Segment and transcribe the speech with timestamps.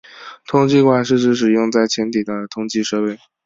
[0.47, 3.19] 通气管是指使用在潜艇的通气设备。